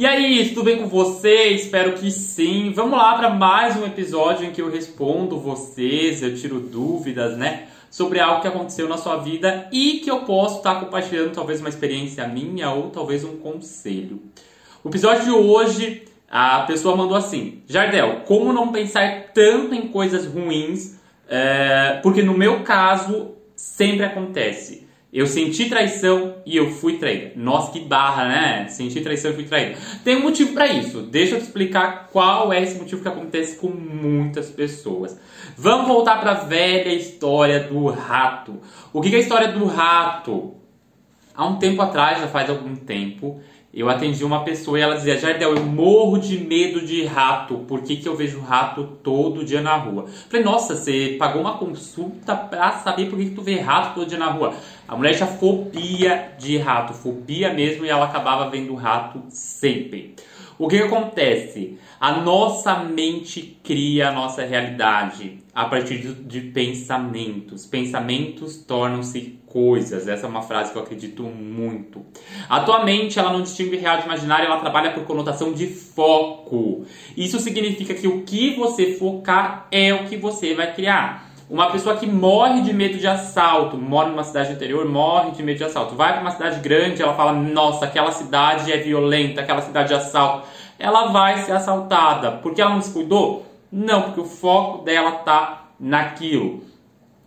E 0.00 0.06
aí, 0.06 0.48
tudo 0.48 0.64
bem 0.64 0.78
com 0.78 0.86
você? 0.86 1.48
Espero 1.48 1.92
que 1.92 2.10
sim. 2.10 2.72
Vamos 2.74 2.96
lá 2.96 3.18
para 3.18 3.28
mais 3.28 3.76
um 3.76 3.84
episódio 3.84 4.46
em 4.46 4.50
que 4.50 4.62
eu 4.62 4.70
respondo 4.70 5.38
vocês, 5.38 6.22
eu 6.22 6.34
tiro 6.34 6.58
dúvidas, 6.58 7.36
né? 7.36 7.66
Sobre 7.90 8.18
algo 8.18 8.40
que 8.40 8.48
aconteceu 8.48 8.88
na 8.88 8.96
sua 8.96 9.18
vida 9.18 9.68
e 9.70 10.00
que 10.02 10.10
eu 10.10 10.20
posso 10.20 10.56
estar 10.56 10.80
compartilhando 10.80 11.34
talvez 11.34 11.60
uma 11.60 11.68
experiência 11.68 12.26
minha 12.26 12.70
ou 12.70 12.88
talvez 12.88 13.24
um 13.24 13.36
conselho. 13.36 14.22
O 14.82 14.88
episódio 14.88 15.24
de 15.24 15.32
hoje, 15.32 16.04
a 16.30 16.60
pessoa 16.60 16.96
mandou 16.96 17.18
assim: 17.18 17.62
Jardel, 17.68 18.22
como 18.24 18.54
não 18.54 18.72
pensar 18.72 19.26
tanto 19.34 19.74
em 19.74 19.88
coisas 19.88 20.24
ruins? 20.24 20.98
É, 21.28 22.00
porque 22.02 22.22
no 22.22 22.32
meu 22.32 22.62
caso 22.62 23.32
sempre 23.54 24.06
acontece. 24.06 24.88
Eu 25.12 25.26
senti 25.26 25.68
traição 25.68 26.36
e 26.46 26.56
eu 26.56 26.70
fui 26.70 26.96
traída. 26.98 27.32
Nossa, 27.34 27.72
que 27.72 27.80
barra, 27.80 28.28
né? 28.28 28.68
Senti 28.68 29.00
traição 29.00 29.32
e 29.32 29.34
fui 29.34 29.44
traída. 29.44 29.76
Tem 30.04 30.16
um 30.16 30.22
motivo 30.22 30.52
para 30.52 30.68
isso. 30.68 31.02
Deixa 31.02 31.34
eu 31.34 31.38
te 31.40 31.46
explicar 31.46 32.08
qual 32.12 32.52
é 32.52 32.62
esse 32.62 32.78
motivo 32.78 33.02
que 33.02 33.08
acontece 33.08 33.56
com 33.56 33.68
muitas 33.68 34.50
pessoas. 34.50 35.18
Vamos 35.56 35.88
voltar 35.88 36.20
para 36.20 36.30
a 36.30 36.44
velha 36.44 36.92
história 36.94 37.58
do 37.60 37.86
rato. 37.86 38.60
O 38.92 39.00
que 39.00 39.12
é 39.12 39.18
a 39.18 39.20
história 39.20 39.48
do 39.48 39.64
rato? 39.64 40.54
Há 41.34 41.44
um 41.44 41.56
tempo 41.56 41.82
atrás, 41.82 42.20
já 42.20 42.28
faz 42.28 42.48
algum 42.48 42.76
tempo, 42.76 43.40
eu 43.72 43.88
atendi 43.88 44.24
uma 44.24 44.42
pessoa 44.42 44.78
e 44.78 44.82
ela 44.82 44.96
dizia: 44.96 45.16
Jardel, 45.16 45.54
eu 45.54 45.62
morro 45.62 46.18
de 46.18 46.38
medo 46.38 46.80
de 46.84 47.04
rato. 47.04 47.58
Por 47.68 47.82
que, 47.82 47.96
que 47.96 48.08
eu 48.08 48.16
vejo 48.16 48.40
rato 48.40 48.98
todo 49.02 49.44
dia 49.44 49.60
na 49.60 49.76
rua? 49.76 50.06
Falei: 50.28 50.44
Nossa, 50.44 50.74
você 50.74 51.14
pagou 51.18 51.40
uma 51.40 51.56
consulta 51.56 52.34
pra 52.34 52.72
saber 52.72 53.08
por 53.08 53.16
que, 53.18 53.26
que 53.26 53.34
tu 53.34 53.42
vê 53.42 53.60
rato 53.60 53.94
todo 53.94 54.08
dia 54.08 54.18
na 54.18 54.30
rua? 54.30 54.54
A 54.88 54.96
mulher 54.96 55.14
tinha 55.14 55.28
fobia 55.28 56.32
de 56.36 56.58
rato, 56.58 56.92
fobia 56.92 57.54
mesmo, 57.54 57.86
e 57.86 57.88
ela 57.88 58.06
acabava 58.06 58.50
vendo 58.50 58.74
rato 58.74 59.22
sempre. 59.28 60.16
O 60.60 60.68
que, 60.68 60.76
acontece? 60.76 61.78
A 61.98 62.20
nossa 62.20 62.84
mente 62.84 63.58
cria 63.64 64.10
a 64.10 64.12
nossa 64.12 64.44
realidade 64.44 65.38
a 65.54 65.64
partir 65.64 65.96
de 65.96 66.40
pensamentos. 66.42 67.64
Pensamentos 67.64 68.58
tornam-se 68.58 69.40
coisas. 69.46 70.06
Essa 70.06 70.26
é 70.26 70.28
uma 70.28 70.42
frase 70.42 70.70
que 70.70 70.76
eu 70.76 70.82
acredito 70.82 71.22
muito. 71.22 72.04
A 72.46 72.60
tua 72.60 72.84
mente, 72.84 73.18
ela 73.18 73.32
não 73.32 73.40
distingue 73.40 73.78
real 73.78 74.00
de 74.00 74.04
imaginário, 74.04 74.44
ela 74.44 74.60
trabalha 74.60 74.90
por 74.90 75.04
conotação 75.04 75.54
de 75.54 75.66
foco. 75.66 76.84
Isso 77.16 77.40
significa 77.40 77.94
que 77.94 78.06
o 78.06 78.20
que 78.20 78.54
você 78.54 78.92
focar 78.96 79.66
é 79.72 79.94
o 79.94 80.04
que 80.04 80.18
você 80.18 80.54
vai 80.54 80.74
criar. 80.74 81.29
Uma 81.50 81.68
pessoa 81.72 81.96
que 81.96 82.06
morre 82.06 82.62
de 82.62 82.72
medo 82.72 82.96
de 82.96 83.08
assalto, 83.08 83.76
mora 83.76 84.08
numa 84.08 84.22
cidade 84.22 84.52
interior, 84.52 84.88
morre 84.88 85.32
de 85.32 85.42
medo 85.42 85.58
de 85.58 85.64
assalto. 85.64 85.96
Vai 85.96 86.12
para 86.12 86.20
uma 86.20 86.30
cidade 86.30 86.60
grande, 86.60 87.02
ela 87.02 87.12
fala: 87.12 87.32
"Nossa, 87.32 87.86
aquela 87.86 88.12
cidade 88.12 88.70
é 88.70 88.76
violenta, 88.76 89.40
aquela 89.40 89.60
cidade 89.60 89.88
de 89.88 89.94
assalto". 89.94 90.46
Ela 90.78 91.08
vai 91.08 91.42
ser 91.42 91.50
assaltada. 91.50 92.30
Porque 92.30 92.62
ela 92.62 92.74
não 92.74 92.80
se 92.80 92.92
cuidou? 92.92 93.44
Não, 93.70 94.02
porque 94.02 94.20
o 94.20 94.24
foco 94.24 94.84
dela 94.84 95.10
tá 95.10 95.64
naquilo. 95.78 96.62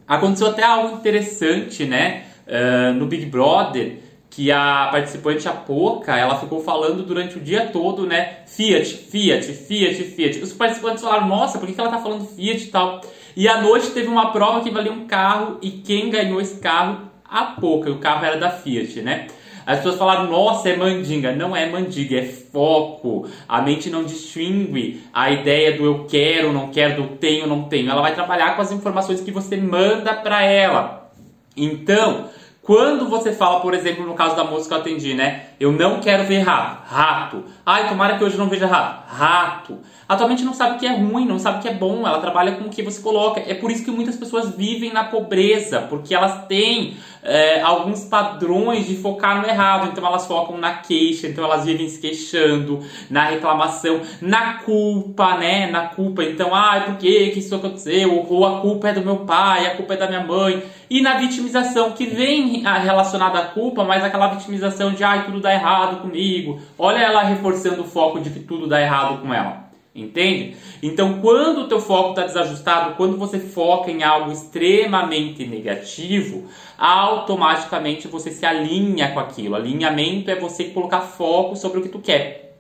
Aconteceu 0.08 0.48
até 0.48 0.64
algo 0.64 0.96
interessante, 0.96 1.84
né? 1.86 2.24
Uh, 2.48 2.94
no 2.94 3.06
Big 3.06 3.26
Brother, 3.26 4.00
que 4.30 4.52
a 4.52 4.88
participante, 4.90 5.50
a 5.50 5.52
Poca, 5.52 6.18
ela 6.18 6.40
ficou 6.40 6.64
falando 6.64 7.04
durante 7.04 7.38
o 7.38 7.42
dia 7.42 7.68
todo, 7.68 8.08
né? 8.08 8.38
Fiat, 8.48 8.86
Fiat, 8.86 9.52
Fiat, 9.52 9.96
Fiat. 9.96 10.40
Os 10.40 10.54
participantes 10.54 11.04
falaram, 11.04 11.28
nossa, 11.28 11.60
por 11.60 11.68
que 11.68 11.80
ela 11.80 11.92
tá 11.92 12.00
falando 12.00 12.26
Fiat 12.26 12.64
e 12.64 12.68
tal? 12.68 13.02
E 13.36 13.48
à 13.48 13.62
noite 13.62 13.92
teve 13.92 14.08
uma 14.08 14.32
prova 14.32 14.62
que 14.62 14.70
valia 14.70 14.92
um 14.92 15.08
carro 15.08 15.58
e 15.62 15.72
quem 15.72 16.10
ganhou 16.10 16.40
esse 16.40 16.60
carro? 16.60 17.12
A 17.28 17.46
Poca. 17.46 17.90
O 17.90 17.98
carro 17.98 18.24
era 18.26 18.38
da 18.38 18.52
Fiat, 18.52 19.02
né? 19.02 19.28
As 19.66 19.78
pessoas 19.78 19.98
falaram, 19.98 20.30
nossa, 20.30 20.70
é 20.70 20.76
mandinga. 20.76 21.36
Não 21.36 21.56
é 21.56 21.70
mandinga, 21.70 22.20
é 22.20 22.24
foco. 22.24 23.28
A 23.48 23.62
mente 23.62 23.90
não 23.90 24.04
distingue 24.04 25.02
a 25.14 25.32
ideia 25.32 25.78
do 25.78 25.86
eu 25.86 26.06
quero, 26.06 26.52
não 26.52 26.70
quero, 26.70 27.02
do 27.02 27.16
tenho, 27.16 27.48
não 27.48 27.64
tenho. 27.64 27.90
Ela 27.90 28.02
vai 28.02 28.14
trabalhar 28.14 28.56
com 28.56 28.62
as 28.62 28.72
informações 28.72 29.22
que 29.22 29.32
você 29.32 29.58
manda 29.58 30.14
para 30.14 30.44
ela. 30.44 31.12
Então, 31.56 32.30
quando 32.62 33.10
você 33.10 33.32
fala, 33.32 33.62
por 33.62 33.74
exemplo, 33.74 34.06
no 34.06 34.14
caso 34.14 34.36
da 34.36 34.44
moça 34.44 34.68
que 34.68 34.74
eu 34.74 34.78
atendi, 34.78 35.14
né? 35.14 35.48
Eu 35.64 35.72
não 35.72 36.02
quero 36.02 36.26
ver 36.26 36.40
rato. 36.40 36.94
Rato. 36.94 37.44
Ai, 37.66 37.88
tomara 37.88 38.18
que 38.18 38.24
hoje 38.26 38.38
não 38.38 38.50
veja 38.50 38.68
rato. 38.68 39.16
Rato. 39.16 39.80
Atualmente 40.10 40.44
não 40.44 40.54
sabe 40.54 40.76
o 40.76 40.80
que 40.80 40.86
é 40.86 40.94
ruim, 40.94 41.26
não 41.26 41.40
sabe 41.40 41.60
o 41.60 41.62
que 41.62 41.70
é 41.70 41.74
bom, 41.74 42.06
ela 42.06 42.20
trabalha 42.20 42.52
com 42.54 42.66
o 42.66 42.70
que 42.70 42.84
você 42.84 43.02
coloca. 43.02 43.40
É 43.40 43.54
por 43.54 43.72
isso 43.72 43.86
que 43.86 43.90
muitas 43.90 44.18
pessoas 44.18 44.54
vivem 44.56 44.92
na 44.92 45.06
pobreza, 45.06 45.80
porque 45.90 46.14
elas 46.14 46.46
têm 46.48 46.98
é, 47.24 47.62
alguns 47.62 48.04
padrões 48.04 48.86
de 48.86 48.98
focar 48.98 49.42
no 49.42 49.48
errado, 49.48 49.88
então 49.92 50.06
elas 50.06 50.28
focam 50.28 50.58
na 50.58 50.74
queixa, 50.74 51.28
então 51.28 51.46
elas 51.46 51.64
vivem 51.64 51.88
se 51.88 52.00
queixando, 52.02 52.82
na 53.10 53.26
reclamação, 53.26 54.02
na 54.22 54.56
culpa, 54.56 55.38
né? 55.38 55.72
Na 55.72 55.88
culpa, 55.88 56.24
então, 56.24 56.54
ai, 56.54 56.86
por 56.86 56.98
que, 56.98 57.30
que 57.30 57.40
isso 57.40 57.56
aconteceu? 57.56 58.26
Ou 58.30 58.46
a 58.46 58.60
culpa 58.60 58.90
é 58.90 58.94
do 58.94 59.02
meu 59.02 59.20
pai, 59.20 59.68
a 59.68 59.76
culpa 59.78 59.94
é 59.94 59.98
da 59.98 60.08
minha 60.08 60.24
mãe. 60.24 60.62
E 60.90 61.02
na 61.02 61.16
vitimização, 61.16 61.92
que 61.92 62.06
vem 62.06 62.62
relacionada 62.62 63.40
à 63.40 63.46
culpa, 63.46 63.84
mas 63.84 64.04
aquela 64.04 64.28
vitimização 64.28 64.92
de, 64.92 65.04
ai, 65.04 65.26
tudo 65.26 65.40
dá 65.40 65.53
errado 65.54 66.02
comigo. 66.02 66.60
Olha 66.78 67.00
ela 67.00 67.24
reforçando 67.24 67.82
o 67.84 67.88
foco 67.88 68.20
de 68.20 68.30
que 68.30 68.40
tudo 68.40 68.68
dá 68.68 68.82
errado 68.82 69.22
com 69.22 69.34
ela. 69.34 69.64
Entende? 69.96 70.56
Então, 70.82 71.20
quando 71.22 71.62
o 71.62 71.68
teu 71.68 71.80
foco 71.80 72.10
está 72.10 72.26
desajustado, 72.26 72.96
quando 72.96 73.16
você 73.16 73.40
foca 73.40 73.92
em 73.92 74.02
algo 74.02 74.32
extremamente 74.32 75.46
negativo, 75.46 76.48
automaticamente 76.78 78.08
você 78.08 78.32
se 78.32 78.44
alinha 78.44 79.12
com 79.12 79.20
aquilo. 79.20 79.56
Alinhamento 79.56 80.32
é 80.32 80.36
você 80.36 80.66
colocar 80.66 81.02
foco 81.02 81.56
sobre 81.56 81.78
o 81.80 81.82
que 81.84 81.90
tu 81.90 82.00
quer. 82.00 82.56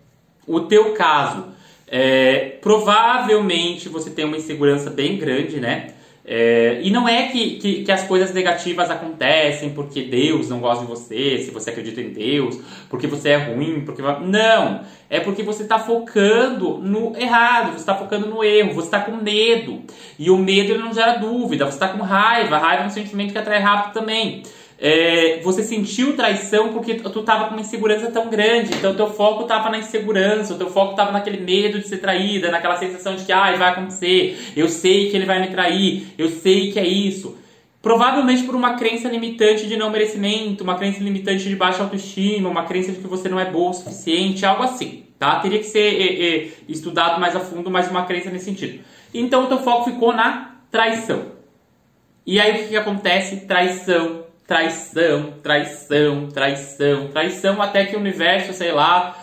O 0.47 0.61
teu 0.61 0.93
caso, 0.93 1.45
é, 1.87 2.57
provavelmente 2.61 3.89
você 3.89 4.11
tem 4.11 4.25
uma 4.25 4.37
insegurança 4.37 4.91
bem 4.91 5.17
grande, 5.17 5.59
né? 5.59 5.92
É, 6.25 6.79
e 6.81 6.89
não 6.89 7.07
é 7.07 7.23
que, 7.27 7.57
que, 7.57 7.83
que, 7.83 7.91
as 7.91 8.03
coisas 8.03 8.33
negativas 8.33 8.89
acontecem 8.89 9.71
porque 9.71 10.03
Deus 10.03 10.49
não 10.49 10.61
gosta 10.61 10.85
de 10.85 10.89
você, 10.89 11.39
se 11.39 11.51
você 11.51 11.69
acredita 11.69 11.99
em 11.99 12.11
Deus, 12.11 12.57
porque 12.89 13.07
você 13.07 13.29
é 13.29 13.37
ruim, 13.37 13.81
porque. 13.81 14.01
Não! 14.01 14.81
É 15.09 15.19
porque 15.19 15.43
você 15.43 15.63
está 15.63 15.77
focando 15.77 16.77
no 16.77 17.15
errado, 17.17 17.73
você 17.73 17.79
está 17.79 17.93
focando 17.93 18.25
no 18.25 18.43
erro, 18.43 18.73
você 18.73 18.87
está 18.87 19.01
com 19.01 19.17
medo. 19.17 19.81
E 20.17 20.31
o 20.31 20.37
medo 20.37 20.71
ele 20.71 20.81
não 20.81 20.93
gera 20.93 21.17
dúvida, 21.17 21.65
você 21.65 21.75
está 21.75 21.89
com 21.89 22.01
raiva, 22.01 22.57
raiva 22.57 22.83
é 22.83 22.87
um 22.87 22.89
sentimento 22.89 23.31
que 23.33 23.37
atrai 23.37 23.59
rápido 23.59 23.93
também 23.93 24.43
é, 24.85 25.39
você 25.41 25.63
sentiu 25.63 26.13
traição 26.13 26.73
porque 26.73 26.95
tu 26.95 27.21
estava 27.21 27.45
com 27.45 27.51
uma 27.51 27.61
insegurança 27.61 28.11
tão 28.11 28.29
grande. 28.29 28.73
Então, 28.73 28.93
teu 28.93 29.09
foco 29.09 29.43
estava 29.43 29.69
na 29.69 29.77
insegurança, 29.77 30.53
o 30.53 30.57
teu 30.57 30.69
foco 30.69 30.91
estava 30.91 31.09
naquele 31.09 31.37
medo 31.37 31.79
de 31.79 31.87
ser 31.87 31.99
traída, 31.99 32.51
naquela 32.51 32.75
sensação 32.75 33.15
de 33.15 33.23
que 33.23 33.31
ah, 33.31 33.55
vai 33.55 33.69
acontecer, 33.69 34.51
eu 34.57 34.67
sei 34.67 35.09
que 35.09 35.15
ele 35.15 35.25
vai 35.25 35.39
me 35.39 35.47
trair, 35.47 36.07
eu 36.17 36.27
sei 36.27 36.73
que 36.73 36.77
é 36.77 36.85
isso. 36.85 37.37
Provavelmente 37.81 38.43
por 38.43 38.55
uma 38.55 38.73
crença 38.73 39.07
limitante 39.07 39.67
de 39.67 39.77
não 39.77 39.89
merecimento, 39.89 40.65
uma 40.65 40.75
crença 40.75 41.01
limitante 41.01 41.47
de 41.47 41.55
baixa 41.55 41.81
autoestima, 41.81 42.49
uma 42.49 42.65
crença 42.65 42.91
de 42.91 42.97
que 42.97 43.07
você 43.07 43.29
não 43.29 43.39
é 43.39 43.45
boa 43.45 43.69
o 43.69 43.73
suficiente, 43.73 44.45
algo 44.45 44.63
assim, 44.63 45.05
tá? 45.17 45.39
Teria 45.39 45.59
que 45.59 45.65
ser 45.65 45.79
é, 45.79 46.25
é, 46.25 46.49
estudado 46.67 47.21
mais 47.21 47.37
a 47.37 47.39
fundo, 47.39 47.71
mas 47.71 47.89
uma 47.89 48.03
crença 48.03 48.29
nesse 48.29 48.45
sentido. 48.45 48.83
Então, 49.13 49.45
o 49.45 49.47
teu 49.47 49.59
foco 49.59 49.89
ficou 49.89 50.11
na 50.11 50.57
traição. 50.69 51.31
E 52.25 52.37
aí, 52.37 52.51
o 52.51 52.63
que, 52.63 52.69
que 52.69 52.75
acontece? 52.75 53.45
Traição 53.47 54.23
traição, 54.47 55.33
traição, 55.41 56.29
traição, 56.29 57.07
traição, 57.07 57.61
até 57.61 57.85
que 57.85 57.95
o 57.95 57.99
universo, 57.99 58.53
sei 58.53 58.71
lá, 58.71 59.17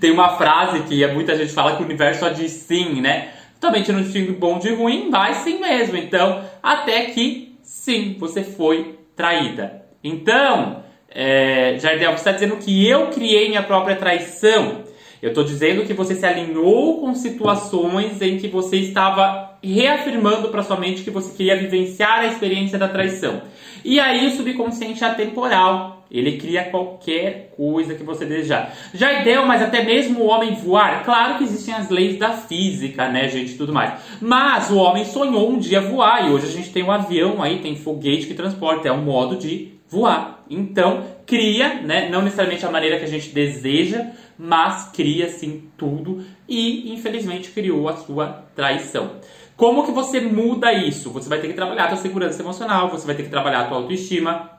tem 0.00 0.10
uma 0.10 0.36
frase 0.36 0.82
que 0.84 1.06
muita 1.08 1.36
gente 1.36 1.52
fala 1.52 1.76
que 1.76 1.82
o 1.82 1.84
universo 1.84 2.20
só 2.20 2.28
diz 2.28 2.52
sim, 2.52 3.00
né? 3.00 3.32
Também 3.60 3.84
não 3.88 4.02
distingue 4.02 4.32
bom 4.32 4.58
de 4.58 4.72
ruim, 4.74 5.10
vai 5.10 5.34
sim 5.34 5.58
mesmo. 5.58 5.96
Então, 5.96 6.44
até 6.62 7.06
que 7.06 7.56
sim, 7.62 8.16
você 8.18 8.44
foi 8.44 8.98
traída. 9.16 9.82
Então, 10.02 10.84
é, 11.08 11.78
Jardel, 11.78 12.10
você 12.10 12.16
está 12.16 12.32
dizendo 12.32 12.56
que 12.56 12.86
eu 12.86 13.08
criei 13.08 13.48
minha 13.48 13.62
própria 13.62 13.96
traição. 13.96 14.82
Eu 15.22 15.30
estou 15.30 15.44
dizendo 15.44 15.86
que 15.86 15.94
você 15.94 16.14
se 16.14 16.26
alinhou 16.26 17.00
com 17.00 17.14
situações 17.14 18.20
em 18.20 18.36
que 18.36 18.48
você 18.48 18.76
estava 18.76 19.58
reafirmando 19.62 20.48
para 20.48 20.62
sua 20.62 20.76
mente 20.76 21.02
que 21.02 21.10
você 21.10 21.34
queria 21.34 21.56
vivenciar 21.56 22.20
a 22.20 22.26
experiência 22.26 22.78
da 22.78 22.88
traição. 22.88 23.40
E 23.84 24.00
aí 24.00 24.26
o 24.26 24.30
subconsciente 24.30 25.04
atemporal. 25.04 25.92
Ele 26.10 26.36
cria 26.36 26.64
qualquer 26.64 27.52
coisa 27.56 27.94
que 27.94 28.04
você 28.04 28.24
desejar. 28.24 28.72
Já 28.92 29.22
deu, 29.22 29.44
mas 29.46 29.60
até 29.60 29.82
mesmo 29.82 30.20
o 30.20 30.26
homem 30.26 30.54
voar. 30.54 31.04
Claro 31.04 31.38
que 31.38 31.44
existem 31.44 31.74
as 31.74 31.90
leis 31.90 32.18
da 32.18 32.30
física, 32.30 33.08
né, 33.08 33.28
gente, 33.28 33.56
tudo 33.56 33.72
mais. 33.72 33.94
Mas 34.20 34.70
o 34.70 34.76
homem 34.76 35.04
sonhou 35.04 35.50
um 35.50 35.58
dia 35.58 35.80
voar 35.80 36.28
e 36.28 36.30
hoje 36.30 36.46
a 36.46 36.50
gente 36.50 36.70
tem 36.70 36.84
um 36.84 36.92
avião 36.92 37.42
aí, 37.42 37.58
tem 37.58 37.74
foguete 37.74 38.26
que 38.26 38.34
transporta, 38.34 38.86
é 38.86 38.92
um 38.92 39.02
modo 39.02 39.36
de 39.36 39.72
voar. 39.88 40.44
Então, 40.48 41.04
cria, 41.26 41.80
né, 41.82 42.08
não 42.08 42.22
necessariamente 42.22 42.64
a 42.64 42.70
maneira 42.70 42.98
que 42.98 43.04
a 43.04 43.08
gente 43.08 43.30
deseja, 43.30 44.06
mas 44.38 44.90
cria 44.92 45.28
sim 45.28 45.64
tudo 45.76 46.24
e 46.48 46.92
infelizmente 46.92 47.50
criou 47.50 47.88
a 47.88 47.96
sua 47.96 48.44
traição. 48.54 49.12
Como 49.56 49.84
que 49.84 49.92
você 49.92 50.20
muda 50.20 50.72
isso? 50.72 51.10
Você 51.10 51.28
vai 51.28 51.40
ter 51.40 51.46
que 51.46 51.54
trabalhar 51.54 51.84
a 51.84 51.88
tua 51.88 51.96
segurança 51.96 52.42
emocional, 52.42 52.88
você 52.88 53.06
vai 53.06 53.14
ter 53.14 53.22
que 53.22 53.30
trabalhar 53.30 53.60
a 53.60 53.64
tua 53.66 53.76
autoestima. 53.78 54.50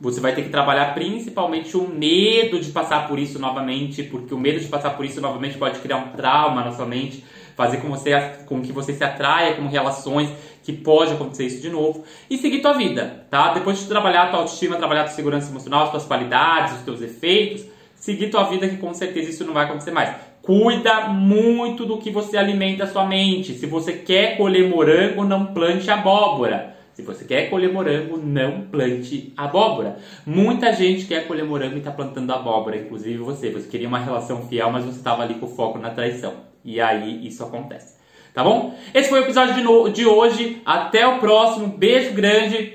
Você 0.00 0.18
vai 0.18 0.34
ter 0.34 0.44
que 0.44 0.48
trabalhar 0.48 0.94
principalmente 0.94 1.76
o 1.76 1.86
medo 1.86 2.58
de 2.58 2.70
passar 2.70 3.06
por 3.06 3.18
isso 3.18 3.38
novamente, 3.38 4.02
porque 4.02 4.32
o 4.32 4.38
medo 4.38 4.58
de 4.58 4.66
passar 4.66 4.96
por 4.96 5.04
isso 5.04 5.20
novamente 5.20 5.58
pode 5.58 5.78
criar 5.80 5.98
um 5.98 6.08
trauma 6.12 6.64
na 6.64 6.72
sua 6.72 6.86
mente, 6.86 7.22
fazer 7.54 7.82
com, 7.82 7.90
você, 7.90 8.18
com 8.46 8.62
que 8.62 8.72
você 8.72 8.94
se 8.94 9.04
atraia 9.04 9.56
com 9.56 9.66
relações 9.66 10.30
que 10.62 10.72
pode 10.72 11.12
acontecer 11.12 11.44
isso 11.44 11.60
de 11.60 11.68
novo 11.68 12.02
e 12.30 12.38
seguir 12.38 12.62
tua 12.62 12.72
vida, 12.72 13.26
tá? 13.30 13.52
Depois 13.52 13.78
de 13.78 13.86
trabalhar 13.88 14.22
a 14.22 14.26
tua 14.28 14.38
autoestima, 14.38 14.76
trabalhar 14.76 15.02
a 15.02 15.04
tua 15.04 15.14
segurança 15.14 15.50
emocional, 15.50 15.84
as 15.84 15.90
tuas 15.90 16.06
qualidades, 16.06 16.78
os 16.78 16.80
teus 16.80 17.02
efeitos, 17.02 17.66
seguir 17.94 18.30
tua 18.30 18.44
vida 18.44 18.66
que 18.66 18.78
com 18.78 18.94
certeza 18.94 19.28
isso 19.28 19.44
não 19.44 19.52
vai 19.52 19.66
acontecer 19.66 19.90
mais. 19.90 20.16
Cuida 20.50 21.02
muito 21.02 21.86
do 21.86 21.98
que 21.98 22.10
você 22.10 22.36
alimenta 22.36 22.82
a 22.82 22.86
sua 22.88 23.06
mente. 23.06 23.54
Se 23.54 23.66
você 23.66 23.92
quer 23.92 24.36
colher 24.36 24.68
morango, 24.68 25.24
não 25.24 25.46
plante 25.46 25.88
abóbora. 25.88 26.74
Se 26.92 27.02
você 27.02 27.24
quer 27.24 27.48
colher 27.48 27.72
morango, 27.72 28.16
não 28.16 28.62
plante 28.62 29.32
abóbora. 29.36 29.98
Muita 30.26 30.72
gente 30.72 31.06
quer 31.06 31.28
colher 31.28 31.44
morango 31.44 31.76
e 31.76 31.78
está 31.78 31.92
plantando 31.92 32.32
abóbora, 32.32 32.76
inclusive 32.76 33.18
você. 33.18 33.48
Você 33.50 33.68
queria 33.68 33.86
uma 33.86 34.00
relação 34.00 34.48
fiel, 34.48 34.72
mas 34.72 34.84
você 34.84 34.98
estava 34.98 35.22
ali 35.22 35.34
com 35.34 35.46
foco 35.46 35.78
na 35.78 35.90
traição. 35.90 36.34
E 36.64 36.80
aí 36.80 37.24
isso 37.24 37.44
acontece. 37.44 37.94
Tá 38.34 38.42
bom? 38.42 38.74
Esse 38.92 39.08
foi 39.08 39.20
o 39.20 39.22
episódio 39.22 39.54
de, 39.54 39.92
de 39.92 40.04
hoje. 40.04 40.60
Até 40.66 41.06
o 41.06 41.20
próximo. 41.20 41.68
Beijo 41.68 42.12
grande. 42.12 42.74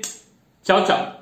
Tchau, 0.64 0.82
tchau. 0.82 1.15